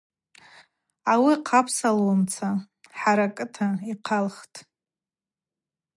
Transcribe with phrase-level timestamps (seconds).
[1.11, 2.49] Ауи хъапссгӏалуамца
[2.99, 4.55] хӏаракӏыта йхъалтӏ.